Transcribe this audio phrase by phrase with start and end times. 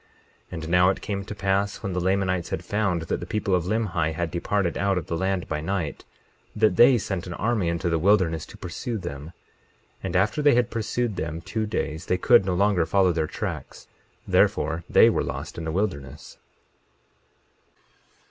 [0.51, 3.53] 22:15 And now it came to pass when the Lamanites had found that the people
[3.53, 6.05] of Limhi had departed out of the land by night,
[6.55, 9.25] that they sent an army into the wilderness to pursue them;
[10.01, 13.27] 22:16 And after they had pursued them two days, they could no longer follow their
[13.27, 13.85] tracks;
[14.27, 16.39] therefore they were lost in the wilderness.